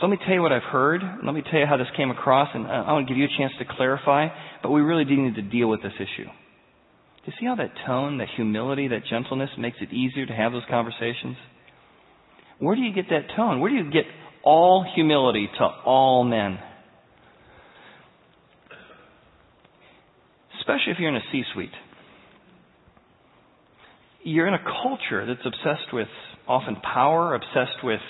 [0.00, 1.00] So let me tell you what I've heard.
[1.24, 3.38] Let me tell you how this came across, and I want to give you a
[3.38, 4.26] chance to clarify.
[4.60, 6.26] But we really do need to deal with this issue.
[6.26, 10.50] Do you see how that tone, that humility, that gentleness makes it easier to have
[10.50, 11.36] those conversations?
[12.58, 13.60] Where do you get that tone?
[13.60, 14.06] Where do you get
[14.42, 16.58] all humility to all men.
[20.68, 21.70] Especially if you're in a C suite.
[24.22, 26.08] You're in a culture that's obsessed with
[26.46, 28.00] often power, obsessed with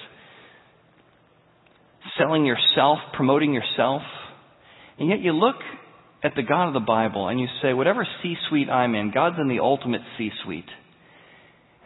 [2.18, 4.02] selling yourself, promoting yourself.
[4.98, 5.54] And yet you look
[6.24, 9.36] at the God of the Bible and you say, whatever C suite I'm in, God's
[9.40, 10.68] in the ultimate C suite.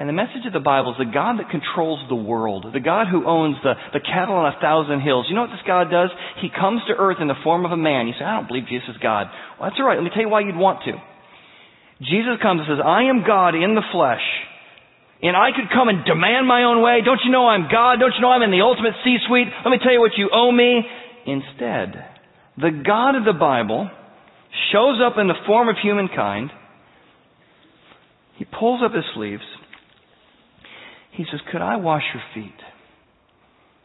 [0.01, 3.07] And the message of the Bible is the God that controls the world, the God
[3.07, 5.27] who owns the, the cattle on a thousand hills.
[5.29, 6.11] You know what this God does?
[6.41, 8.09] He comes to earth in the form of a man.
[8.09, 9.29] You say, I don't believe Jesus is God.
[9.61, 9.95] Well, that's all right.
[9.95, 10.97] Let me tell you why you'd want to.
[12.03, 14.25] Jesus comes and says, I am God in the flesh.
[15.23, 16.99] And I could come and demand my own way.
[17.05, 18.03] Don't you know I'm God?
[18.03, 19.47] Don't you know I'm in the ultimate C-suite?
[19.63, 20.83] Let me tell you what you owe me.
[21.31, 21.95] Instead,
[22.59, 23.89] the God of the Bible
[24.73, 26.51] shows up in the form of humankind.
[28.35, 29.47] He pulls up his sleeves.
[31.13, 32.59] He says, Could I wash your feet?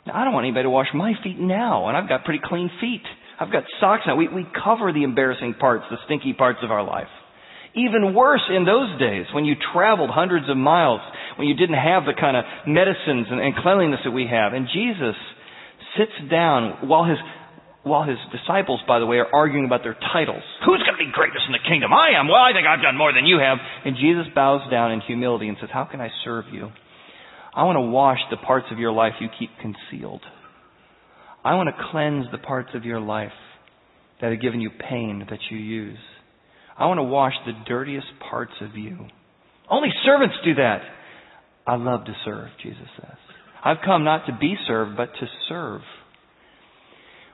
[0.06, 2.72] Now, I don't want anybody to wash my feet now, and I've got pretty clean
[2.80, 3.04] feet.
[3.40, 4.16] I've got socks now.
[4.16, 7.12] We, we cover the embarrassing parts, the stinky parts of our life.
[7.76, 11.02] Even worse in those days when you traveled hundreds of miles,
[11.38, 14.54] when you didn't have the kind of medicines and, and cleanliness that we have.
[14.54, 15.14] And Jesus
[16.00, 17.18] sits down while his
[17.84, 20.44] while his disciples, by the way, are arguing about their titles.
[20.66, 21.94] Who's going to be greatest in the kingdom?
[21.94, 22.28] I am.
[22.28, 23.58] Well, I think I've done more than you have.
[23.86, 26.68] And Jesus bows down in humility and says, How can I serve you?
[27.58, 30.22] I want to wash the parts of your life you keep concealed.
[31.44, 33.32] I want to cleanse the parts of your life
[34.22, 35.98] that have given you pain that you use.
[36.78, 39.08] I want to wash the dirtiest parts of you.
[39.72, 40.82] Only servants do that.
[41.66, 43.18] I love to serve, Jesus says.
[43.66, 45.82] I've come not to be served, but to serve.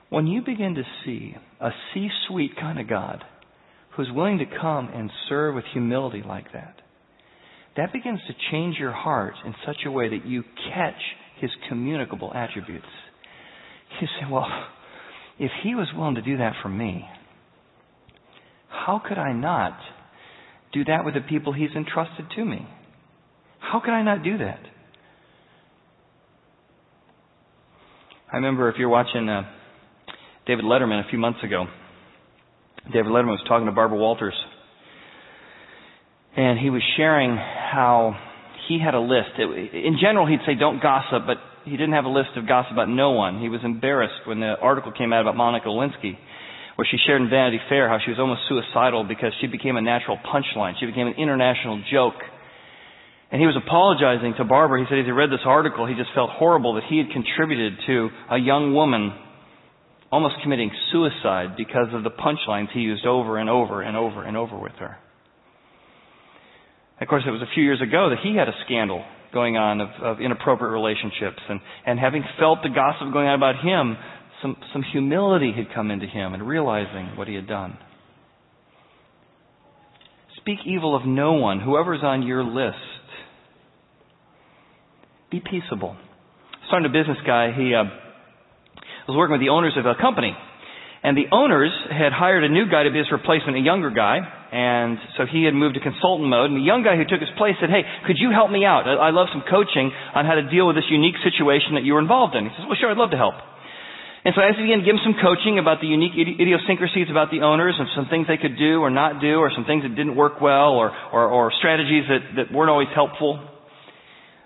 [0.08, 3.22] When you begin to see a C suite kind of God
[3.94, 6.76] who's willing to come and serve with humility like that,
[7.76, 11.00] that begins to change your heart in such a way that you catch
[11.40, 12.86] his communicable attributes.
[14.00, 14.46] You say, well,
[15.38, 17.04] if he was willing to do that for me,
[18.68, 19.78] how could I not
[20.72, 22.66] do that with the people he's entrusted to me?
[23.60, 24.60] How could I not do that?
[28.32, 29.42] I remember if you're watching uh,
[30.46, 31.66] David Letterman a few months ago,
[32.92, 34.34] David Letterman was talking to Barbara Walters,
[36.36, 38.16] and he was sharing how
[38.68, 39.38] he had a list.
[39.38, 42.88] In general, he'd say, don't gossip, but he didn't have a list of gossip about
[42.88, 43.40] no one.
[43.40, 46.16] He was embarrassed when the article came out about Monica Lewinsky
[46.76, 49.82] where she shared in Vanity Fair how she was almost suicidal because she became a
[49.82, 50.74] natural punchline.
[50.80, 52.18] She became an international joke.
[53.30, 54.80] And he was apologizing to Barbara.
[54.80, 57.78] He said as he read this article, he just felt horrible that he had contributed
[57.86, 59.12] to a young woman
[60.10, 64.36] almost committing suicide because of the punchlines he used over and over and over and
[64.36, 64.96] over with her.
[67.00, 69.80] Of course, it was a few years ago that he had a scandal going on
[69.80, 71.42] of, of inappropriate relationships.
[71.48, 73.96] And, and having felt the gossip going on about him,
[74.40, 77.76] some, some humility had come into him and realizing what he had done.
[80.36, 82.76] Speak evil of no one, whoever's on your list.
[85.30, 85.96] Be peaceable.
[86.68, 87.84] Starting a business guy, he uh,
[89.08, 90.36] was working with the owners of a company.
[91.02, 94.18] And the owners had hired a new guy to be his replacement, a younger guy.
[94.54, 96.54] And so he had moved to consultant mode.
[96.54, 98.86] And the young guy who took his place said, Hey, could you help me out?
[98.86, 102.04] I love some coaching on how to deal with this unique situation that you were
[102.04, 102.46] involved in.
[102.46, 103.34] He says, Well, sure, I'd love to help.
[104.22, 107.34] And so as he began to give him some coaching about the unique idiosyncrasies about
[107.34, 109.98] the owners and some things they could do or not do or some things that
[109.98, 113.42] didn't work well or, or, or strategies that, that weren't always helpful,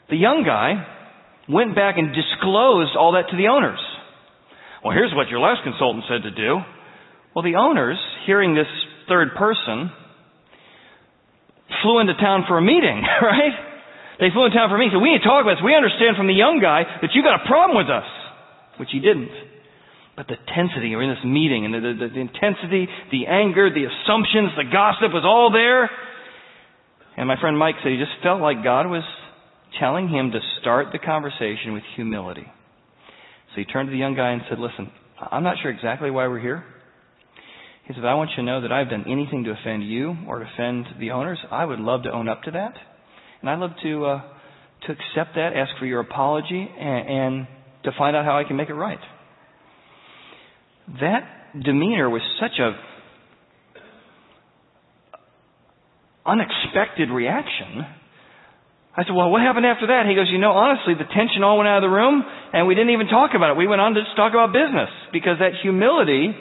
[0.09, 0.83] the young guy
[1.53, 3.79] went back and disclosed all that to the owners.
[4.83, 6.64] Well, here's what your last consultant said to do.
[7.37, 8.73] Well, the owners, hearing this
[9.07, 9.90] third person,
[11.83, 13.57] flew into town for a meeting, right?
[14.20, 14.96] They flew into town for a meeting.
[14.96, 15.64] So we need to talk about this.
[15.64, 18.09] We understand from the young guy that you got a problem with us,
[18.81, 19.31] which he didn't.
[20.18, 23.87] But the intensity, we're in this meeting, and the, the, the intensity, the anger, the
[23.87, 25.87] assumptions, the gossip was all there.
[27.16, 29.07] And my friend Mike said he just felt like God was
[29.78, 32.46] telling him to start the conversation with humility.
[33.54, 36.26] So he turned to the young guy and said, Listen, I'm not sure exactly why
[36.26, 36.64] we're here.
[37.88, 40.38] He said, I want you to know that I've done anything to offend you or
[40.38, 41.38] to offend the owners.
[41.51, 42.74] I would love to own up to that.
[43.40, 44.20] And I'd love to, uh,
[44.87, 47.46] to accept that, ask for your apology, and, and
[47.85, 48.98] to find out how I can make it right
[51.01, 52.72] that demeanor was such a
[56.24, 57.85] unexpected reaction.
[58.96, 60.05] I said, well, what happened after that?
[60.09, 62.74] He goes, you know, honestly, the tension all went out of the room and we
[62.74, 63.57] didn't even talk about it.
[63.57, 66.35] We went on to just talk about business because that humility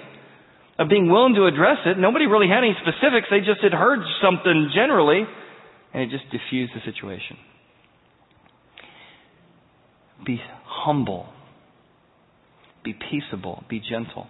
[0.80, 3.28] of being willing to address it, nobody really had any specifics.
[3.30, 5.26] They just had heard something generally
[5.94, 7.38] and it just diffused the situation.
[10.26, 11.28] Be humble
[12.88, 14.28] be peaceable, be gentle.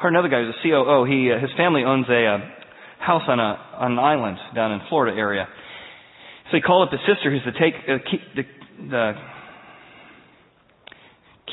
[0.00, 1.04] Heard another guy who's a COO.
[1.04, 2.38] He, uh, his family owns a uh,
[2.98, 5.46] house on, a, on an island down in Florida area.
[6.50, 8.42] So he called up his sister, who's the, take, uh, keep, the,
[8.90, 9.12] the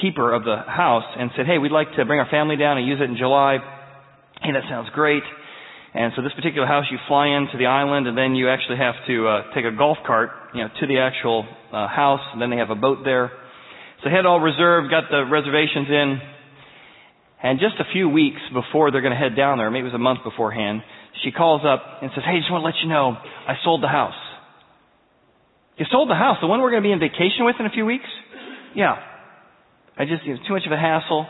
[0.02, 2.88] keeper of the house, and said, "Hey, we'd like to bring our family down and
[2.88, 3.58] use it in July."
[4.42, 5.24] Hey, that sounds great.
[5.94, 8.96] And so this particular house, you fly into the island, and then you actually have
[9.08, 12.50] to uh, take a golf cart, you know, to the actual uh, house, and then
[12.50, 13.32] they have a boat there.
[14.04, 16.20] So had all reserved, got the reservations in,
[17.42, 19.98] and just a few weeks before they're going to head down there, maybe it was
[19.98, 20.82] a month beforehand,
[21.24, 23.90] she calls up and says, "Hey, just want to let you know, I sold the
[23.90, 24.18] house."
[25.78, 27.70] You sold the house, the one we're going to be in vacation with in a
[27.70, 28.10] few weeks?
[28.76, 28.98] Yeah.
[29.98, 31.28] I just, it was too much of a hassle.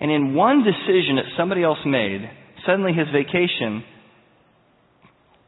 [0.00, 2.24] And in one decision that somebody else made,
[2.66, 3.84] suddenly his vacation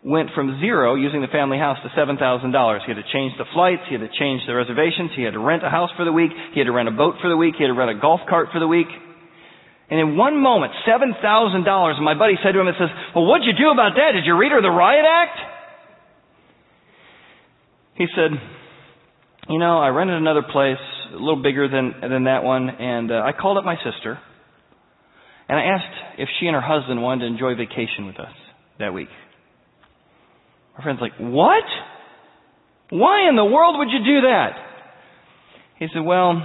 [0.05, 2.19] went from zero using the family house to $7,000.
[2.19, 5.39] He had to change the flights, he had to change the reservations, he had to
[5.39, 7.55] rent a house for the week, he had to rent a boat for the week,
[7.57, 8.91] he had to rent a golf cart for the week.
[9.91, 13.47] And in one moment, $7,000, and my buddy said to him and says, well, what'd
[13.47, 14.13] you do about that?
[14.15, 15.39] Did you read her the riot act?
[17.95, 18.31] He said,
[19.49, 23.23] you know, I rented another place, a little bigger than, than that one, and uh,
[23.23, 24.19] I called up my sister,
[25.53, 28.33] and I asked if she and her husband wanted to enjoy vacation with us
[28.79, 29.13] that week.
[30.79, 31.65] My friend's like, what?
[32.89, 34.53] Why in the world would you do that?
[35.79, 36.41] He said, well,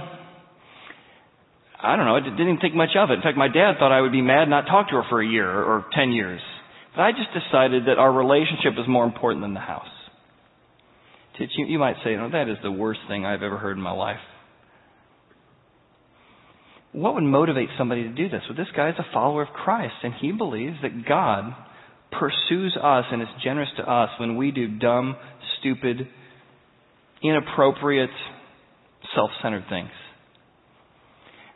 [1.82, 2.16] I don't know.
[2.16, 3.14] I didn't think much of it.
[3.14, 5.22] In fact, my dad thought I would be mad and not talk to her for
[5.22, 6.42] a year or, or ten years.
[6.94, 9.88] But I just decided that our relationship is more important than the house.
[11.38, 13.92] You, you might say, "No, that is the worst thing I've ever heard in my
[13.92, 14.18] life."
[16.92, 18.42] What would motivate somebody to do this?
[18.48, 21.54] Well, this guy is a follower of Christ, and he believes that God
[22.10, 25.16] pursues us and is generous to us when we do dumb,
[25.60, 26.08] stupid,
[27.22, 28.10] inappropriate,
[29.14, 29.90] self-centered things.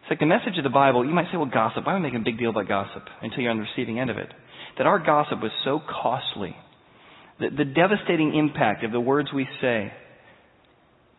[0.03, 1.07] It's like the message of the Bible.
[1.07, 1.87] You might say, well, gossip.
[1.87, 4.11] Why am I making a big deal about gossip until you're on the receiving end
[4.11, 4.29] of it?
[4.77, 6.55] That our gossip was so costly.
[7.41, 9.93] The, the devastating impact of the words we say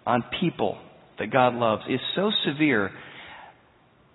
[0.05, 0.77] on people
[1.17, 2.91] that God loves is so severe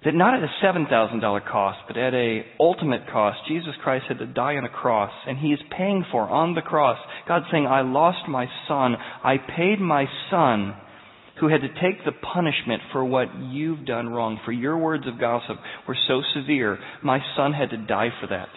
[0.04, 4.26] that not at a $7,000 cost, but at a ultimate cost, Jesus Christ had to
[4.26, 6.98] die on a cross, and He is paying for on the cross.
[7.26, 8.94] God saying, I lost my son.
[9.24, 10.74] I paid my son
[11.40, 14.38] who had to take the punishment for what you've done wrong.
[14.44, 15.56] For your words of gossip
[15.86, 18.48] were so severe, my son had to die for that.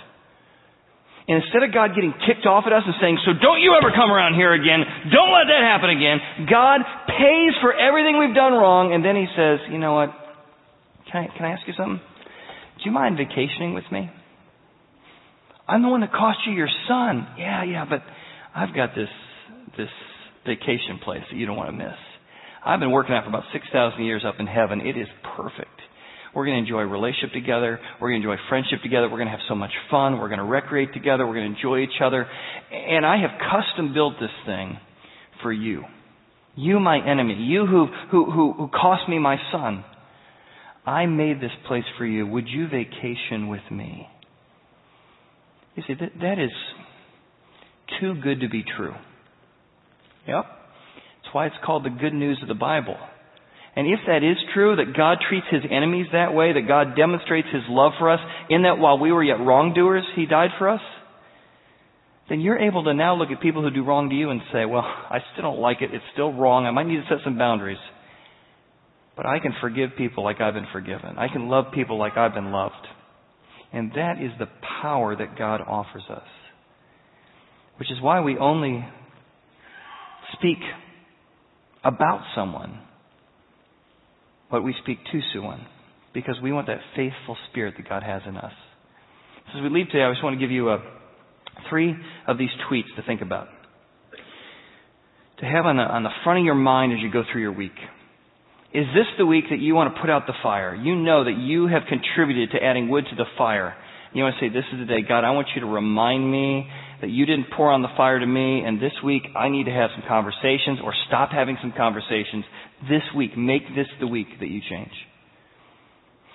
[1.27, 3.93] And instead of God getting ticked off at us and saying, so don't you ever
[3.93, 4.81] come around here again,
[5.13, 6.17] don't let that happen again,
[6.49, 10.09] God pays for everything we've done wrong, and then He says, you know what,
[11.11, 11.99] can I, can I ask you something?
[11.99, 14.09] Do you mind vacationing with me?
[15.67, 17.27] I'm the one that cost you your son.
[17.37, 18.01] Yeah, yeah, but
[18.55, 19.09] I've got this
[19.77, 19.89] this
[20.45, 21.97] vacation place that you don't want to miss.
[22.65, 24.81] I've been working out for about 6,000 years up in heaven.
[24.81, 25.69] It is perfect.
[26.33, 27.79] We're going to enjoy relationship together.
[27.99, 29.09] We're going to enjoy friendship together.
[29.09, 30.19] We're going to have so much fun.
[30.19, 31.25] We're going to recreate together.
[31.25, 32.25] We're going to enjoy each other.
[32.71, 34.77] And I have custom built this thing
[35.41, 35.83] for you.
[36.55, 37.35] You, my enemy.
[37.35, 39.83] You who, who, who, who cost me my son.
[40.85, 42.25] I made this place for you.
[42.25, 44.07] Would you vacation with me?
[45.75, 46.51] You see, that, that is
[47.99, 48.93] too good to be true.
[50.27, 50.45] Yep.
[50.45, 52.97] That's why it's called the good news of the Bible.
[53.75, 57.47] And if that is true, that God treats his enemies that way, that God demonstrates
[57.53, 60.81] his love for us, in that while we were yet wrongdoers, he died for us,
[62.27, 64.65] then you're able to now look at people who do wrong to you and say,
[64.65, 65.93] well, I still don't like it.
[65.93, 66.65] It's still wrong.
[66.65, 67.77] I might need to set some boundaries.
[69.15, 71.17] But I can forgive people like I've been forgiven.
[71.17, 72.87] I can love people like I've been loved.
[73.73, 74.47] And that is the
[74.81, 76.27] power that God offers us.
[77.77, 78.85] Which is why we only
[80.33, 80.59] speak
[81.83, 82.79] about someone
[84.51, 85.65] but we speak to someone.
[86.13, 88.51] Because we want that faithful spirit that God has in us.
[89.51, 90.79] So as we leave today, I just want to give you a,
[91.69, 91.95] three
[92.27, 93.47] of these tweets to think about.
[95.39, 97.53] To have on the, on the front of your mind as you go through your
[97.53, 97.71] week.
[98.73, 100.73] Is this the week that you want to put out the fire?
[100.73, 103.75] You know that you have contributed to adding wood to the fire.
[104.13, 106.67] You want to say, This is the day, God, I want you to remind me
[107.01, 109.71] that you didn't pour on the fire to me, and this week I need to
[109.71, 112.45] have some conversations or stop having some conversations.
[112.87, 114.93] This week, make this the week that you change.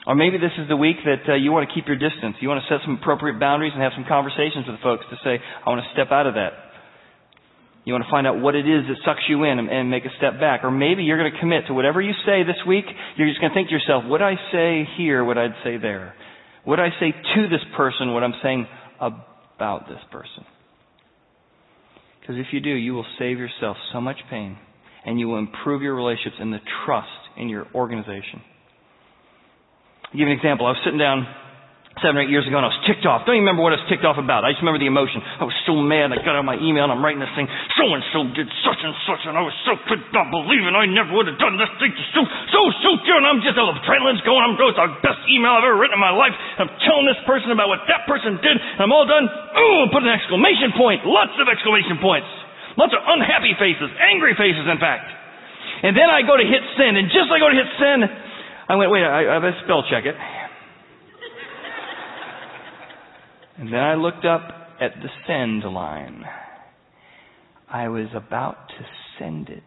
[0.07, 2.37] Or maybe this is the week that uh, you want to keep your distance.
[2.41, 5.41] You want to set some appropriate boundaries and have some conversations with folks to say,
[5.41, 6.66] I want to step out of that.
[7.87, 10.11] You want to find out what it is that sucks you in and, make a
[10.19, 10.65] step back.
[10.65, 12.85] Or maybe you're going to commit to whatever you say this week.
[13.17, 16.15] You're just going to think to yourself, what I say here, what I'd say there.
[16.65, 18.67] What I say to this person, what I'm saying
[19.01, 20.45] about this person.
[22.21, 24.59] Because if you do, you will save yourself so much pain
[25.05, 27.07] and you will improve your relationships and the trust
[27.37, 28.43] in your organization.
[30.07, 30.67] I'll give you an example.
[30.67, 31.25] I was sitting down
[32.05, 33.25] seven or eight years ago, and I was ticked off.
[33.25, 34.45] Don't even remember what I was ticked off about.
[34.45, 35.25] I just remember the emotion.
[35.25, 36.13] I was so mad.
[36.13, 37.49] I got out my email, and I'm writing this thing.
[37.81, 40.77] So and so did such and such, and I was so could not believe it.
[40.77, 41.97] I never would have done this thing.
[41.97, 42.21] To so
[42.53, 44.45] so so and I'm just the adrenaline's going.
[44.45, 44.77] I'm going.
[44.77, 46.37] It's the best email I've ever written in my life.
[46.61, 49.25] I'm telling this person about what that person did, and I'm all done.
[49.25, 51.01] Ooh, put an exclamation point.
[51.09, 52.29] Lots of exclamation points.
[52.77, 55.09] Lots of unhappy faces, angry faces, in fact.
[55.81, 58.05] And then I go to hit send, and just as I go to hit send,
[58.69, 60.13] I went, wait, I, I better spell check it.
[63.59, 64.51] And then I looked up
[64.81, 66.25] at the send line.
[67.69, 68.85] I was about to
[69.19, 69.63] send it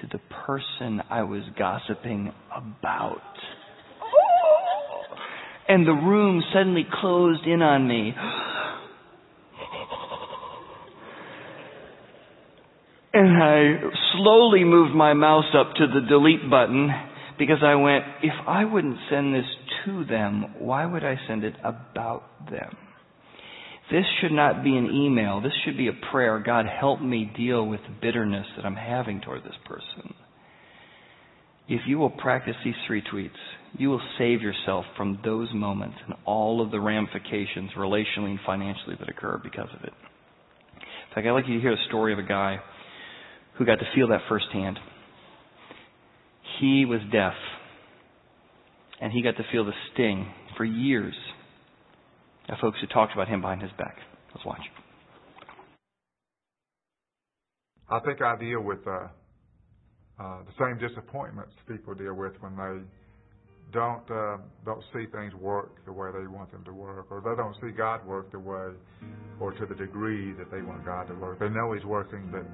[0.00, 3.22] to the person I was gossiping about.
[5.68, 8.14] And the room suddenly closed in on me.
[13.14, 13.80] And I
[14.16, 16.90] slowly moved my mouse up to the delete button
[17.38, 19.44] because I went, if I wouldn't send this
[19.84, 22.76] to them, why would I send it about them?
[23.90, 25.40] This should not be an email.
[25.40, 26.38] This should be a prayer.
[26.44, 30.14] God, help me deal with the bitterness that I'm having toward this person.
[31.68, 33.30] If you will practice these three tweets,
[33.78, 38.96] you will save yourself from those moments and all of the ramifications relationally and financially
[38.98, 39.92] that occur because of it.
[40.74, 42.58] In fact, I'd like you to hear the story of a guy
[43.56, 44.78] who got to feel that firsthand.
[46.60, 47.34] He was deaf,
[49.00, 51.14] and he got to feel the sting for years
[52.60, 53.96] folks who talked about him behind his back.
[54.34, 54.62] Let's watch.
[57.90, 59.08] I think I deal with uh,
[60.20, 62.84] uh, the same disappointments people deal with when they
[63.72, 67.36] don't uh, don't see things work the way they want them to work, or they
[67.36, 68.72] don't see God work the way
[69.40, 71.38] or to the degree that they want God to work.
[71.38, 72.44] They know He's working, but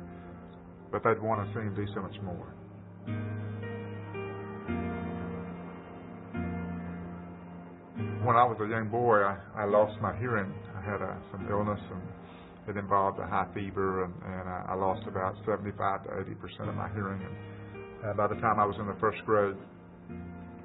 [0.90, 2.55] but they'd want to see Him do so much more.
[8.25, 10.49] When I was a young boy, I, I lost my hearing.
[10.72, 12.03] I had uh, some illness, and
[12.72, 15.77] it involved a high fever, and, and I, I lost about 75
[16.09, 17.20] to 80 percent of my hearing.
[17.20, 17.37] And
[18.01, 19.57] uh, by the time I was in the first grade,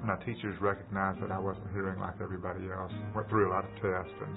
[0.00, 2.92] my teachers recognized that I wasn't hearing like everybody else.
[3.14, 4.34] Went through a lot of tests, and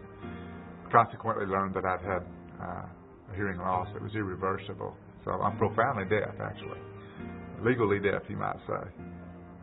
[0.91, 2.23] consequently learned that I'd had
[2.59, 4.95] uh, a hearing loss that was irreversible.
[5.23, 6.83] So I'm profoundly deaf, actually,
[7.63, 8.83] legally deaf, you might say.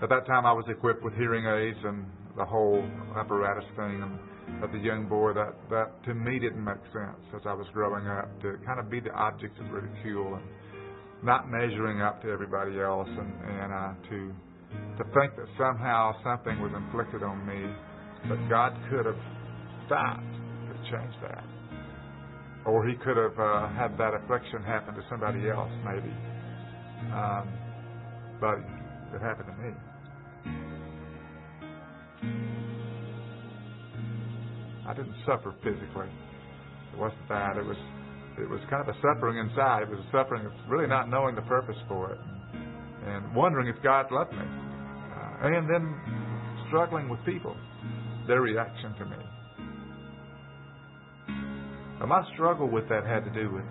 [0.00, 2.84] At that time, I was equipped with hearing aids and the whole
[3.16, 4.02] apparatus thing.
[4.02, 4.18] And
[4.64, 8.06] as a young boy, that that to me didn't make sense as I was growing
[8.06, 10.44] up to kind of be the object of ridicule and
[11.22, 14.32] not measuring up to everybody else, and and uh, to
[14.98, 17.68] to think that somehow something was inflicted on me
[18.28, 19.20] that God could have
[19.86, 20.22] stopped,
[20.68, 21.44] to change that,
[22.66, 26.12] or He could have uh, had that affliction happen to somebody else, maybe.
[27.12, 27.48] Um,
[28.40, 28.58] but
[29.14, 29.89] it happened to me.
[34.90, 36.10] I didn't suffer physically.
[36.92, 37.56] It wasn't that.
[37.56, 37.78] It was
[38.38, 39.82] it was kind of a suffering inside.
[39.82, 42.18] It was a suffering of really not knowing the purpose for it
[43.06, 44.42] and wondering if God loved me.
[44.42, 45.94] Uh, and then
[46.66, 47.54] struggling with people,
[48.26, 49.16] their reaction to me.
[52.00, 53.64] And my struggle with that had to do with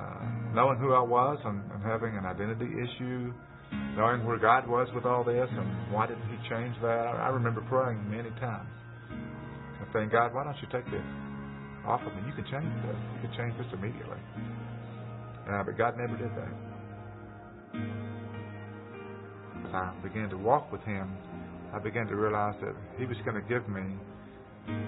[0.00, 3.34] uh, knowing who I was and, and having an identity issue,
[3.96, 7.20] knowing where God was with all this and why didn't He change that.
[7.20, 8.70] I remember praying many times
[9.92, 11.04] saying, God, why don't you take this
[11.86, 12.22] off of me?
[12.26, 12.98] You can change this.
[13.16, 14.20] You can change this immediately.
[15.48, 16.52] Uh, but God never did that.
[19.68, 21.12] As I began to walk with Him,
[21.74, 23.82] I began to realize that He was going to give me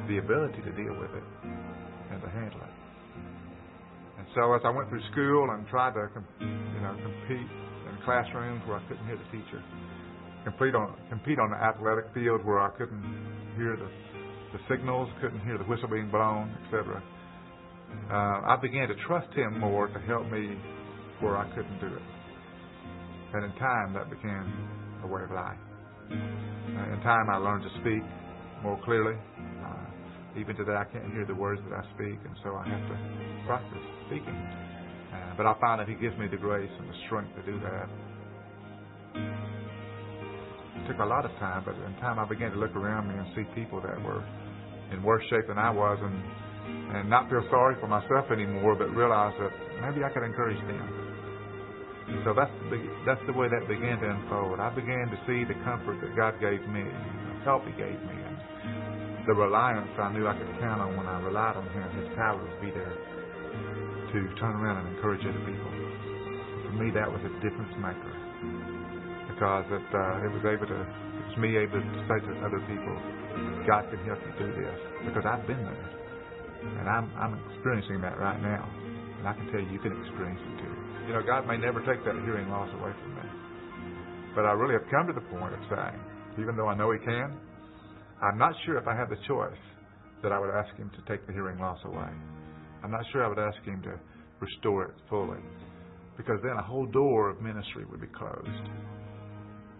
[0.08, 1.26] the ability to deal with it
[2.12, 2.74] and to handle it.
[4.18, 6.08] And so as I went through school and tried to,
[6.40, 7.50] you know, compete
[7.90, 9.60] in classrooms where I couldn't hear the teacher,
[10.44, 13.02] compete on compete on the athletic field where I couldn't
[13.56, 13.90] hear the
[14.54, 17.02] the signals, couldn't hear the whistle being blown, etc.
[18.08, 20.54] Uh, I began to trust Him more to help me
[21.18, 22.06] where I couldn't do it.
[23.34, 24.46] And in time, that became
[25.02, 25.58] a way of life.
[26.06, 28.06] Uh, in time, I learned to speak
[28.62, 29.18] more clearly.
[29.18, 32.84] Uh, even today, I can't hear the words that I speak, and so I have
[32.88, 32.96] to
[33.46, 34.38] practice speaking.
[35.10, 37.58] Uh, but I find that He gives me the grace and the strength to do
[37.58, 37.90] that.
[40.78, 43.14] It took a lot of time, but in time, I began to look around me
[43.18, 44.22] and see people that were
[44.94, 46.16] in worse shape than I was and
[46.94, 49.50] and not feel sorry for myself anymore, but realize that
[49.82, 50.86] maybe I could encourage them.
[52.22, 52.78] So that's the,
[53.08, 54.60] that's the way that began to unfold.
[54.60, 58.16] I began to see the comfort that God gave me, the help He gave me,
[59.26, 61.88] the reliance I knew I could count on when I relied on Him.
[61.98, 65.72] His power would be there to turn around and encourage other people.
[66.68, 68.14] For me, that was a difference maker
[69.32, 72.60] because it, uh, it was able to it was me able to say to other
[72.68, 72.94] people,
[73.66, 74.78] God can help you do this
[75.08, 75.90] because I've been there.
[76.80, 78.64] And I'm, I'm experiencing that right now.
[79.18, 80.74] And I can tell you, you can experience it too.
[81.08, 83.26] You know, God may never take that hearing loss away from me.
[84.34, 86.00] But I really have come to the point of saying,
[86.40, 87.36] even though I know He can,
[88.22, 89.60] I'm not sure if I had the choice
[90.22, 92.10] that I would ask Him to take the hearing loss away.
[92.82, 94.00] I'm not sure I would ask Him to
[94.40, 95.40] restore it fully.
[96.16, 98.68] Because then a whole door of ministry would be closed.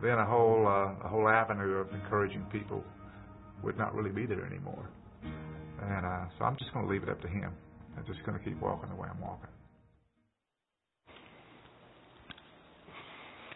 [0.03, 2.85] Then a whole, uh, a whole avenue of encouraging people
[3.65, 4.89] would not really be there anymore.
[5.83, 7.53] And uh, so I'm just going to leave it up to Him.
[7.97, 9.49] I'm just going to keep walking the way I'm walking.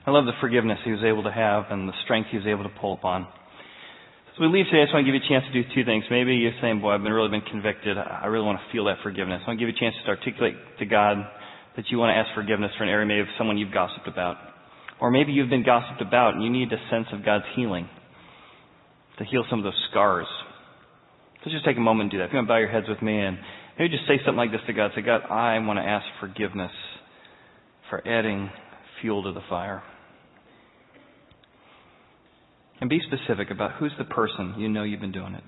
[0.06, 2.64] I love the forgiveness he was able to have and the strength he was able
[2.64, 3.28] to pull upon.
[4.36, 5.84] So we leave today, I just want to give you a chance to do two
[5.84, 6.04] things.
[6.10, 7.98] Maybe you're saying, boy, I've been really been convicted.
[7.98, 9.42] I really want to feel that forgiveness.
[9.44, 11.18] I want to give you a chance to articulate to God
[11.76, 14.36] that you want to ask forgiveness for an area maybe of someone you've gossiped about.
[15.00, 17.88] Or maybe you've been gossiped about and you need a sense of God's healing
[19.18, 20.26] to heal some of those scars.
[21.44, 22.24] So just take a moment and do that.
[22.24, 23.38] If you want to bow your heads with me and
[23.78, 24.90] maybe just say something like this to God.
[24.94, 26.72] Say, God, I want to ask forgiveness
[27.90, 28.50] for adding
[29.00, 29.82] fuel to the fire.
[32.80, 35.44] And be specific about who's the person you know you've been doing it.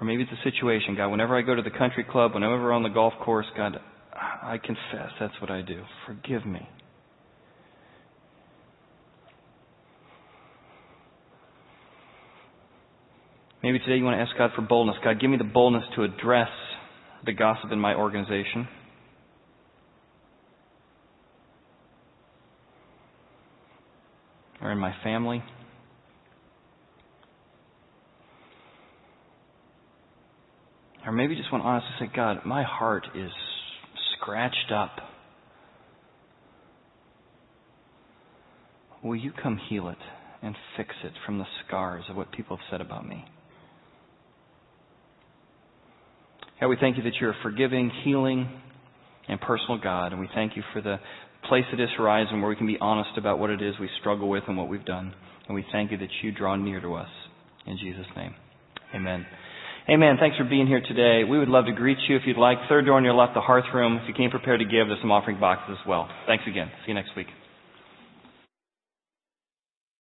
[0.00, 2.72] Or maybe it's a situation, God, whenever I go to the country club, whenever we're
[2.72, 3.78] on the golf course, God,
[4.12, 5.82] I confess that's what I do.
[6.06, 6.68] Forgive me.
[13.64, 14.96] Maybe today you want to ask God for boldness.
[15.02, 16.50] God, give me the boldness to address
[17.24, 18.68] the gossip in my organization.
[24.60, 25.42] or in my family.
[31.04, 33.30] Or maybe just want to honestly say, God, my heart is
[34.16, 34.96] scratched up.
[39.02, 39.98] Will you come heal it
[40.42, 43.26] and fix it from the scars of what people have said about me?
[46.60, 48.48] God, we thank you that you're a forgiving, healing,
[49.28, 50.96] and personal God, and we thank you for the
[51.48, 54.28] place at this horizon where we can be honest about what it is we struggle
[54.28, 55.12] with and what we've done.
[55.46, 57.08] And we thank you that you draw near to us.
[57.66, 58.34] In Jesus' name.
[58.94, 59.26] Amen.
[59.88, 60.16] Amen.
[60.18, 61.28] Thanks for being here today.
[61.28, 62.56] We would love to greet you if you'd like.
[62.68, 63.98] Third door on your left, the hearth room.
[64.02, 66.08] If you came prepared to give, there's some offering boxes as well.
[66.26, 66.70] Thanks again.
[66.86, 67.26] See you next week.